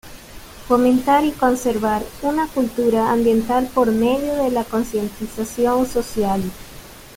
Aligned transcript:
Fomentar 0.67 1.23
y 1.25 1.31
conservar 1.31 2.01
una 2.23 2.47
cultura 2.47 3.11
ambiental 3.11 3.67
por 3.71 3.91
medio 3.91 4.33
de 4.43 4.49
la 4.49 4.63
concientización 4.63 5.85
social. 5.87 6.41